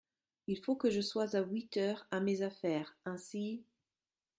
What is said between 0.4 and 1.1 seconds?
Il faut que je